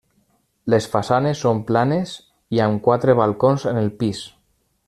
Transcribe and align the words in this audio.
Les 0.73 0.87
façanes 0.93 1.43
són 1.45 1.61
planes 1.69 2.15
i 2.59 2.65
amb 2.67 2.83
quatre 2.89 3.19
balcons 3.23 3.71
en 3.75 3.83
el 3.87 3.97
pis. 4.03 4.29